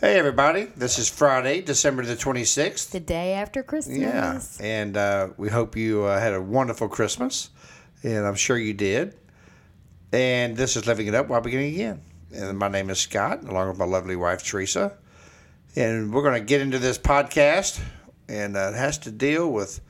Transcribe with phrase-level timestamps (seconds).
[0.00, 0.66] Hey, everybody.
[0.76, 2.90] This is Friday, December the 26th.
[2.90, 3.98] The day after Christmas.
[3.98, 4.40] Yeah.
[4.60, 7.50] And uh, we hope you uh, had a wonderful Christmas.
[8.04, 9.16] And I'm sure you did.
[10.12, 12.00] And this is Living It Up while beginning again.
[12.32, 14.96] And my name is Scott, along with my lovely wife, Teresa.
[15.74, 17.80] And we're going to get into this podcast.
[18.28, 19.80] And uh, it has to deal with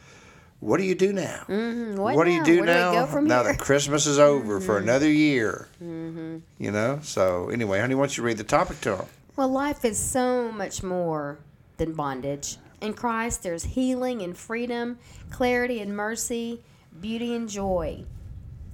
[0.61, 1.45] what do you do now?
[1.48, 2.01] Mm-hmm.
[2.01, 2.45] What do you now?
[2.45, 3.06] do Where do we now?
[3.06, 5.69] from now that Christmas is over for another year.
[5.84, 6.39] Mm-hmm.
[6.56, 7.00] You know?
[7.03, 9.06] So, anyway, honey, why don't you read the topic to them?
[9.39, 11.39] Well, life is so much more
[11.77, 12.56] than bondage.
[12.81, 14.98] In Christ, there's healing and freedom,
[15.31, 16.61] clarity and mercy,
[17.00, 18.05] beauty and joy.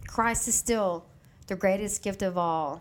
[0.09, 1.05] Christ is still
[1.49, 2.81] the greatest gift of all.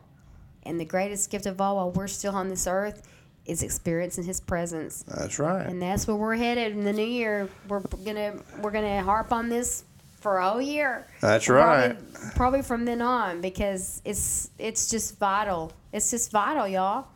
[0.66, 3.06] And the greatest gift of all while we're still on this earth
[3.45, 5.04] is experiencing his presence.
[5.06, 5.67] That's right.
[5.67, 7.50] And that's where we're headed in the new year.
[7.67, 9.84] We're gonna we're gonna harp on this
[10.22, 11.06] for a whole year.
[11.20, 11.98] That's right.
[12.34, 15.73] Probably from then on because it's it's just vital.
[15.92, 17.08] It's just vital, y'all.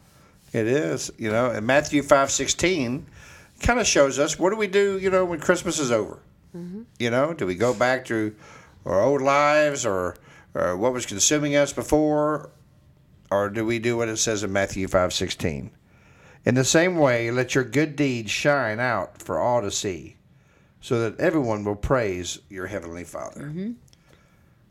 [0.58, 3.06] It is, you know, and Matthew five sixteen
[3.62, 6.20] kind of shows us what do we do, you know, when Christmas is over.
[6.56, 6.84] Mm-hmm.
[7.00, 8.36] You know, do we go back to
[8.86, 10.16] our old lives or,
[10.54, 12.50] or what was consuming us before,
[13.30, 15.72] or do we do what it says in Matthew five sixteen?
[16.46, 20.16] In the same way, let your good deeds shine out for all to see,
[20.80, 23.42] so that everyone will praise your heavenly Father.
[23.42, 23.72] Mm-hmm.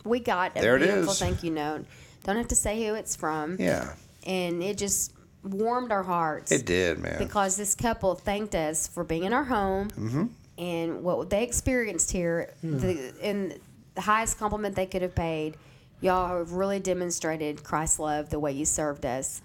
[0.08, 1.84] We got a There beautiful thank you note.
[2.24, 3.56] Don't have to say who it's from.
[3.60, 3.92] Yeah,
[4.26, 5.12] And it just
[5.54, 6.50] warmed our hearts.
[6.52, 7.18] it did, man.
[7.18, 10.24] because this couple thanked us for being in our home Mm-hmm.
[10.58, 12.78] and what they experienced here Hmm.
[12.78, 13.54] the and
[13.94, 15.56] the highest compliment they could have paid
[16.00, 19.40] y'all have really demonstrated christ's love the way you served us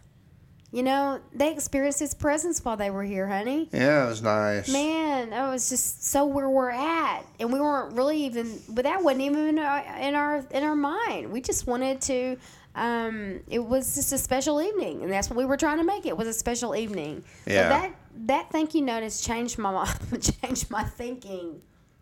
[0.73, 4.71] you know they experienced his presence while they were here honey yeah, it was nice.
[4.71, 9.01] man that was just so where we're at and we weren't really even but that
[9.03, 12.35] wasn't even in our in our, in our mind we just wanted to
[12.75, 16.05] um, it was just a special evening and that's what we were trying to make
[16.05, 17.23] it was a special evening.
[17.45, 17.63] Yeah.
[17.63, 17.95] so that
[18.27, 19.85] that thank you note has changed my
[20.21, 21.61] changed my thinking.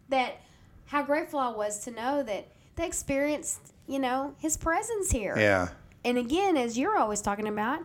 [0.09, 0.41] That
[0.85, 5.35] how grateful i was to know that they experienced you know his presence here.
[5.37, 5.69] Yeah,
[6.05, 7.79] and again as you're always talking about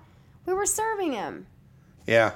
[0.47, 1.47] we were serving him.
[2.07, 2.33] Yeah,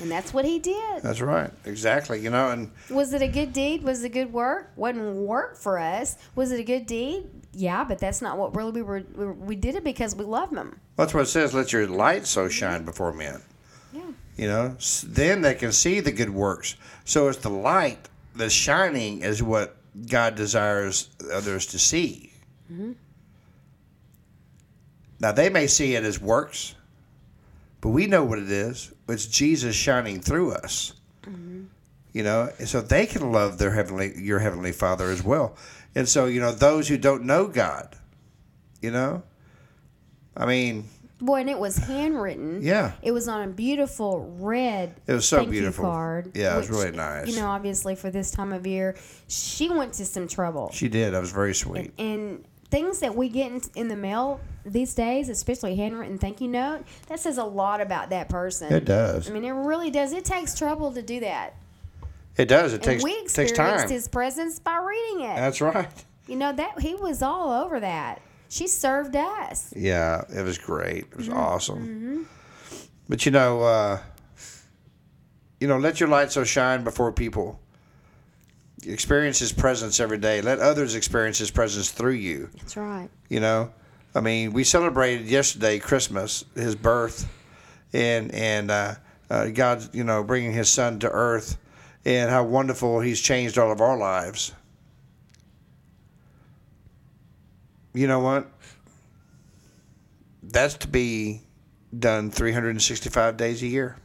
[0.00, 2.20] and that's what he did that's right, exactly.
[2.20, 3.82] You know, and Was it a good deed?
[3.82, 4.70] Was it good work?
[4.76, 6.16] Wasn't work for us.
[6.34, 7.28] Was it a good deed?
[7.52, 9.02] Yeah, but that's not what really we were.
[9.14, 10.80] We, we did it because we love them.
[10.96, 11.54] That's what it says.
[11.54, 13.42] Let your light so shine before men.
[13.92, 14.02] Yeah.
[14.36, 16.76] You know, then they can see the good works.
[17.04, 19.76] So it's the light that's shining is what
[20.08, 22.32] God desires others to see.
[22.72, 22.92] Mm-hmm.
[25.20, 26.74] Now they may see it as works,
[27.82, 28.90] but we know what it is.
[29.08, 30.94] It's Jesus shining through us.
[31.24, 31.64] Mm-hmm.
[32.14, 35.56] You know, and so they can love their heavenly, your heavenly Father as well.
[35.94, 37.94] And so you know, those who don't know God,
[38.80, 39.22] you know,
[40.34, 40.88] I mean,
[41.22, 42.62] Boy, and it was handwritten.
[42.62, 42.92] Yeah.
[43.00, 44.92] It was on a beautiful red.
[45.06, 45.84] It was so beautiful.
[45.84, 46.32] card.
[46.34, 47.28] Yeah, it was which, really nice.
[47.28, 48.96] You know, obviously for this time of year,
[49.28, 50.72] she went to some trouble.
[50.72, 51.12] She did.
[51.14, 51.92] That was very sweet.
[51.96, 56.48] and things that we get in, in the mail these days, especially handwritten thank you
[56.48, 58.72] note, that says a lot about that person.
[58.72, 59.30] It does.
[59.30, 60.12] I mean, it really does.
[60.12, 61.54] It takes trouble to do that.
[62.36, 62.72] It does.
[62.72, 63.90] It And takes we takes experienced time.
[63.90, 65.36] his presence by reading it.
[65.36, 65.86] That's right.
[66.26, 68.22] You know that he was all over that.
[68.48, 69.72] She served us.
[69.76, 71.04] Yeah, it was great.
[71.10, 71.38] It was Mm-hmm.
[71.38, 72.28] awesome.
[73.08, 73.98] But you know, uh,
[75.60, 77.60] you know, let your light so shine before people.
[78.84, 80.42] Experience His presence every day.
[80.42, 82.50] Let others experience His presence through you.
[82.58, 83.08] That's right.
[83.28, 83.72] You know,
[84.14, 87.28] I mean, we celebrated yesterday Christmas, His birth,
[87.92, 88.94] and and uh,
[89.30, 91.58] uh, God, you know, bringing His Son to earth,
[92.04, 94.52] and how wonderful He's changed all of our lives.
[97.94, 98.50] You know what?
[100.42, 101.42] That's to be
[101.96, 103.96] done 365 days a year.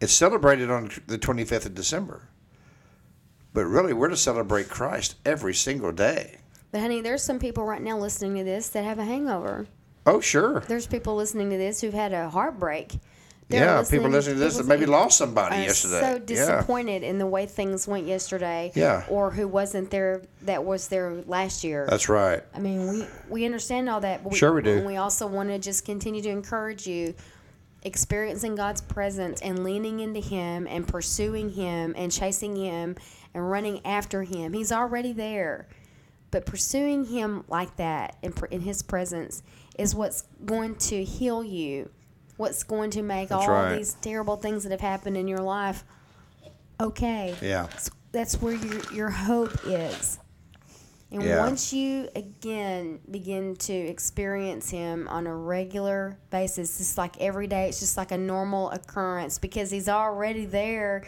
[0.00, 2.28] It's celebrated on the 25th of December.
[3.54, 6.38] But really, we're to celebrate Christ every single day.
[6.70, 9.66] But honey, there's some people right now listening to this that have a hangover.
[10.06, 10.60] Oh, sure.
[10.60, 12.94] There's people listening to this who've had a heartbreak.
[13.48, 16.00] They're yeah, people listening- listening to this that maybe lost somebody yesterday.
[16.00, 16.18] so yeah.
[16.24, 18.72] disappointed in the way things went yesterday.
[18.74, 19.04] Yeah.
[19.10, 21.86] Or who wasn't there that was there last year.
[21.90, 22.42] That's right.
[22.54, 24.22] I mean, we we understand all that.
[24.22, 24.78] But we, Sure we do.
[24.78, 27.14] And we also want to just continue to encourage you,
[27.82, 32.96] experiencing God's presence and leaning into Him and pursuing Him and chasing Him
[33.34, 34.52] and running after Him.
[34.52, 35.68] He's already there,
[36.30, 39.42] but pursuing Him like that in, in His presence
[39.78, 41.90] is what's going to heal you.
[42.36, 43.76] What's going to make That's all right.
[43.76, 45.84] these terrible things that have happened in your life
[46.82, 47.34] okay?
[47.40, 47.68] Yeah.
[48.12, 50.18] That's, where your, your hope is.
[51.10, 51.40] And Yeah.
[51.40, 57.68] once you again begin to experience him on a regular basis, it's like every day,
[57.68, 61.04] it's just like a normal occurrence because he's already there.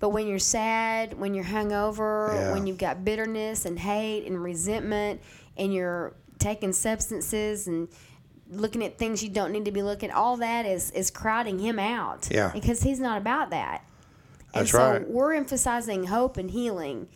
[0.00, 2.52] But when you're sad, when you're hungover, Yeah.
[2.52, 5.20] when you've got bitterness and hate and resentment,
[5.56, 7.86] and you're taking substances and
[8.50, 11.58] looking at things you don't need to be looking, at, all that is is crowding
[11.58, 12.28] him out.
[12.30, 12.50] Yeah.
[12.52, 13.84] Because he's not about that.
[14.52, 15.08] And That's so right.
[15.08, 17.06] we're emphasizing hope and healing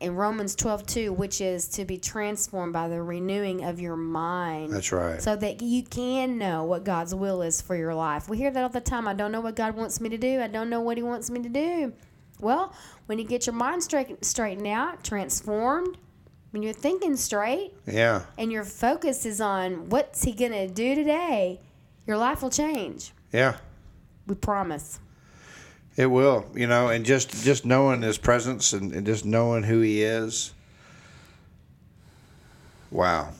[0.00, 4.72] in Romans 12 2, which is to be transformed by the renewing of your mind.
[4.72, 5.22] That's right.
[5.22, 8.28] So that you can know what God's will is for your life.
[8.28, 9.06] We hear that all the time.
[9.06, 10.40] I don't know what God wants me to do.
[10.40, 11.92] I don't know what He wants me to do.
[12.40, 12.72] Well,
[13.06, 15.96] when you get your mind straight, straightened out, transformed,
[16.50, 18.22] when you're thinking straight, Yeah.
[18.38, 21.60] and your focus is on what's He going to do today,
[22.06, 23.12] your life will change.
[23.32, 23.56] Yeah.
[24.26, 24.98] We promise.
[25.96, 29.80] It will, you know, and just just knowing his presence and, and just knowing who
[29.80, 30.52] he is.
[32.90, 33.30] Wow.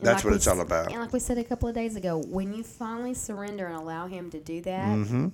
[0.00, 0.90] That's like what we it's all about.
[0.92, 4.06] And like we said a couple of days ago, when you finally surrender and allow
[4.06, 5.28] Him to do that, Mm-hmm.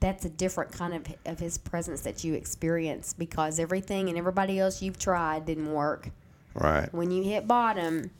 [0.00, 4.58] That's a different kind of, of His presence that you experience because everything and everybody
[4.58, 6.10] else you've tried didn't work.
[6.54, 6.92] Right.
[6.94, 8.10] When you hit bottom,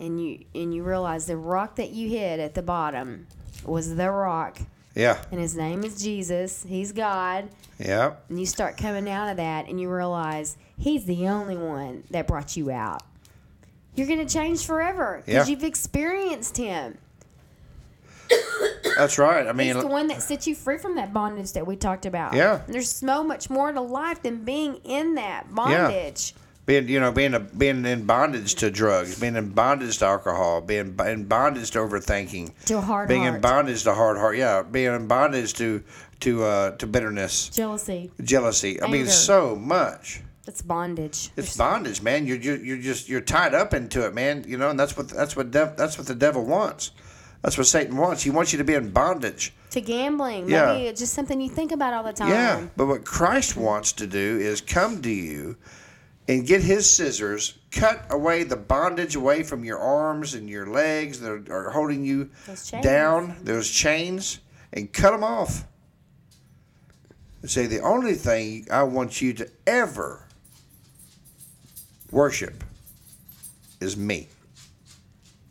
[0.00, 3.26] and you and you realize the rock that you hit at the bottom
[3.64, 4.58] was the rock,
[4.94, 5.22] Yeah.
[5.30, 6.64] and His name is Jesus.
[6.68, 7.48] He's God.
[7.78, 8.14] Yeah.
[8.28, 12.26] And you start coming out of that, and you realize He's the only one that
[12.26, 13.02] brought you out.
[13.94, 15.52] You're going to change forever because Yeah.
[15.54, 16.98] you've experienced Him.
[18.96, 19.46] That's right.
[19.46, 22.06] I mean, He's the one that sets you free from that bondage that we talked
[22.06, 22.34] about.
[22.34, 22.60] Yeah.
[22.64, 26.32] And there's so much more to life than being in that bondage.
[26.36, 26.40] Yeah.
[26.66, 30.60] being you know being a, being in bondage to drugs, being in bondage to alcohol,
[30.60, 34.36] being in bondage to overthinking, To hard being in bondage to hard heart.
[34.36, 35.82] Yeah, being in bondage to
[36.20, 38.10] to uh, to bitterness, Jealousy.
[38.22, 38.82] jealousy.
[38.82, 40.22] I mean, so much.
[40.46, 41.30] It's bondage.
[41.38, 42.26] It's bondage, man.
[42.26, 44.44] You're, you're you're just you're tied up into it, man.
[44.46, 46.90] You know, and that's what that's what dev, that's what the devil wants.
[47.44, 48.22] That's what Satan wants.
[48.22, 49.52] He wants you to be in bondage.
[49.72, 50.48] to gambling.
[50.48, 50.72] Yeah.
[50.72, 52.30] Maybe it's just something you think about all the time.
[52.30, 55.58] Yeah, but what Christ wants to do is come to you
[56.26, 61.20] and get his scissors, cut away the bondage away from your arms and your legs
[61.20, 64.38] that are, holding you Those down, those chains,
[64.72, 65.66] and cut them off.
[67.42, 70.26] And say, the only thing I want you to ever
[72.10, 72.64] worship
[73.82, 74.28] is me.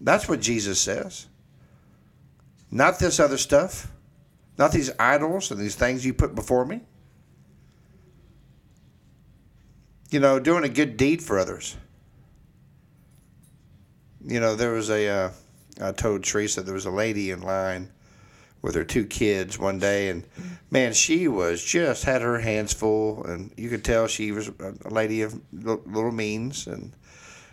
[0.02, 1.28] That's what Jesus says.
[2.74, 3.92] Not this other stuff.
[4.58, 6.82] Not these idols and these things you put before me.
[10.10, 11.78] You know, doing a good deed for others.
[14.26, 15.32] You know, there was a, uh,
[15.80, 17.92] I told Teresa there was a lady in line
[18.64, 20.26] with her two kids one day, and
[20.72, 24.90] man, she was just had her hands full, and you could tell she was a
[24.90, 26.94] lady of little means, and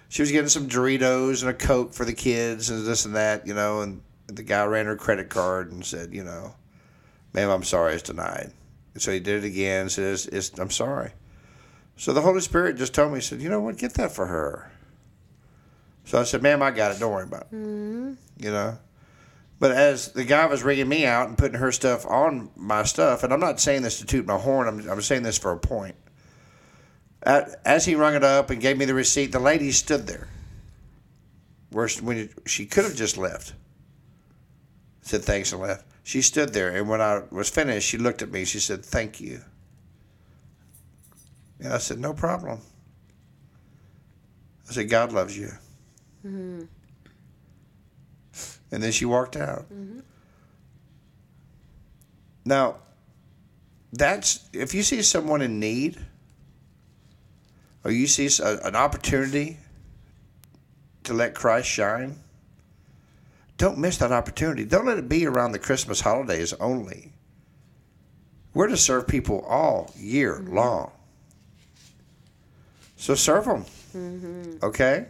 [0.09, 3.47] she was getting some Doritos and a Coke for the kids and this and that,
[3.47, 4.01] you know, and
[4.37, 6.55] the guy ran her credit card and said, you know,
[7.33, 8.53] ma'am, I'm sorry, it's denied.
[8.95, 11.13] And so he did it again, said, it's, it's, I'm sorry.
[11.97, 14.27] So the Holy Spirit just told me, he said, you know what, get that for
[14.27, 14.71] her.
[16.05, 17.55] So I said, ma'am, I got it, don't worry about it.
[17.55, 18.15] Mm-hmm.
[18.39, 18.79] You know?
[19.59, 23.23] But as the guy was ringing me out and putting her stuff on my stuff,
[23.23, 25.59] and I'm not saying this to toot my horn, I'm, I'm saying this for a
[25.59, 25.95] point.
[27.23, 30.29] As he rung it up and gave me the receipt, the lady stood there.
[31.71, 33.53] Where she, when she could have just left.
[35.03, 35.85] Said thanks and left.
[36.03, 38.45] She stood there, and when I was finished, she looked at me.
[38.45, 39.43] She said, "Thank you."
[41.59, 42.61] And I said, "No problem."
[44.69, 45.51] I said, "God loves you."
[46.27, 46.63] Mm-hmm.
[48.73, 49.65] And then she walked out.
[49.73, 50.01] Mm-hmm.
[52.45, 52.77] Now,
[53.93, 55.99] that's if you see someone in need,
[57.85, 59.59] or you see a- an opportunity
[61.05, 62.19] to let Christ shine,
[63.61, 64.65] don't miss that opportunity.
[64.65, 67.13] Don't let it be around the Christmas holidays only.
[68.55, 70.93] We're to serve people all year long.
[72.97, 74.59] So serve them.
[74.63, 75.09] Okay?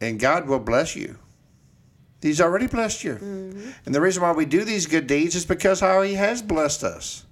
[0.00, 1.18] And God will bless you.
[2.20, 3.14] He's already blessed you.
[3.14, 3.70] Mm-hmm.
[3.86, 6.82] And the reason why we do these good deeds is because how He has blessed
[6.82, 7.24] us.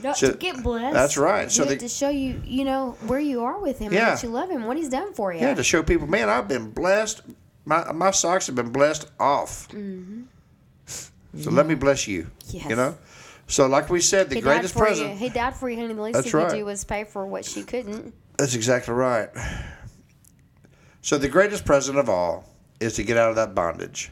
[0.00, 0.94] Not So- to get blessed.
[0.94, 1.50] that's right.
[1.50, 4.10] So the- to show you, you know, where you are with him, Yeah.
[4.10, 5.40] and that you love him, what he's done for you.
[5.40, 7.22] Yeah, to show people, man, I've been blessed.
[7.66, 9.68] My my socks have been blessed off.
[11.36, 12.22] So let me bless you.
[12.22, 12.56] Mm-hmm.
[12.56, 12.70] Yes.
[12.70, 12.96] You know.
[13.48, 15.10] So like we said, the he greatest present.
[15.10, 15.16] you.
[15.16, 15.92] He died for you, honey.
[15.92, 16.52] The least That's he could right.
[16.52, 18.14] do was pay for what she couldn't.
[18.38, 19.28] That's exactly right.
[21.02, 22.48] So the greatest present of all
[22.80, 24.10] is to get out of that bondage,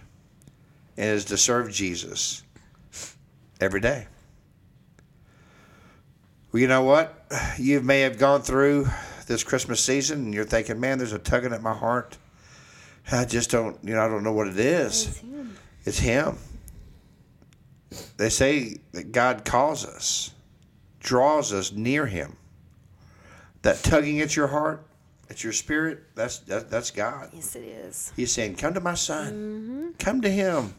[0.96, 2.42] and is to serve Jesus
[3.60, 4.06] every day.
[6.52, 7.26] Well, you know what?
[7.58, 8.88] You may have gone through
[9.26, 12.16] this Christmas season, and you're thinking, "Man, there's a tugging at my heart.
[13.12, 15.06] I just don't, you know, I don't know what it is.
[15.06, 15.56] It's him.
[15.84, 16.38] It's Him."
[18.16, 20.32] They say that God calls us,
[21.00, 22.36] draws us near Him.
[23.62, 24.84] That tugging at your heart,
[25.30, 27.30] at your spirit, that's that, that's God.
[27.32, 28.12] Yes, it is.
[28.16, 29.32] He's saying, "Come to my Son.
[29.32, 29.90] Mm-hmm.
[29.98, 30.74] Come to Him,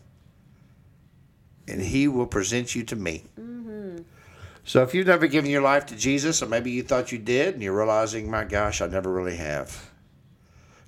[1.67, 3.99] and He will present you to me." Mm-hmm.
[4.65, 7.53] So, if you've never given your life to Jesus, or maybe you thought you did,
[7.53, 9.91] and you're realizing, "My gosh, I never really have,"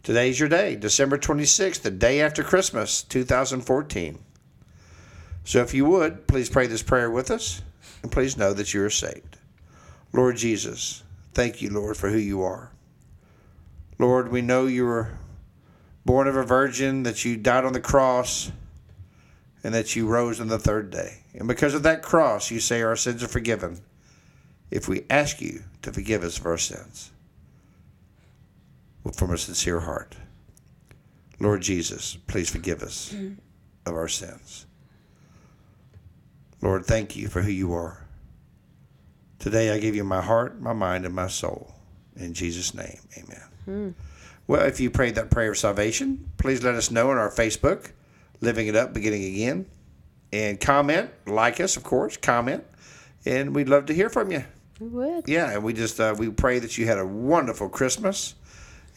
[0.07, 4.17] today's your day, December 26th, the day after Christmas, 2014.
[5.43, 7.61] So, if you would, please pray this prayer with us,
[8.01, 9.37] and please know that you are saved.
[10.13, 12.71] Lord Jesus, thank you, Lord, for who you are.
[13.99, 15.11] Lord, we know you were
[16.05, 18.49] born of a virgin, that you died on the cross,
[19.61, 21.17] and that you rose on the third day.
[21.35, 23.81] And because of that cross, you say our sins are forgiven
[24.71, 27.11] if we ask you to forgive us of our sins
[29.15, 30.15] from a sincere heart.
[31.39, 33.13] Lord Jesus, please forgive us
[33.85, 34.65] of our sins.
[36.61, 38.05] Lord, thank you for who you are.
[39.39, 41.71] Today I give you my heart, my mind, and my soul.
[42.15, 43.95] In Jesus' name, amen.
[44.47, 47.91] Well, if you prayed that prayer of salvation, please let us know on our Facebook,
[48.41, 49.65] Living It Up, Beginning Again.
[50.33, 52.63] And comment, like us, of course, comment.
[53.25, 54.43] And we'd love to hear from you.
[54.79, 55.27] We would.
[55.27, 58.35] Yeah, and we just uh, we pray that you had a wonderful Christmas,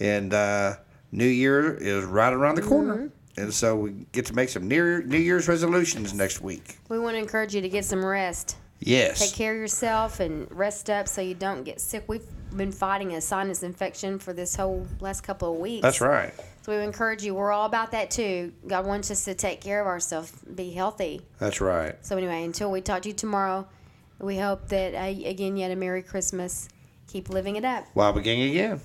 [0.00, 0.76] and uh,
[1.12, 5.02] New Year is right around the corner, and so we get to make some New
[5.04, 6.78] New Year's resolutions next week.
[6.88, 8.56] We want to encourage you to get some rest.
[8.82, 12.04] Yes, Take care of yourself and rest up so you don't get sick.
[12.06, 12.24] We've
[12.56, 15.82] been fighting a sinus infection for this whole last couple of weeks.
[15.82, 16.32] that's right.
[16.62, 17.34] So we encourage you.
[17.34, 18.54] We're all about that too.
[18.66, 21.20] God wants us to take care of ourselves, be healthy.
[21.38, 21.94] That's right.
[22.00, 23.68] So anyway, until we talk to you tomorrow,
[24.18, 26.70] we hope that uh, again you had a Merry Christmas.
[27.06, 27.86] Keep living it up.
[27.92, 28.80] While beginning again.